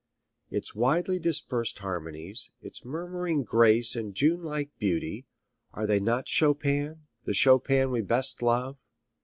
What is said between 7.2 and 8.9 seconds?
the Chopin we best love?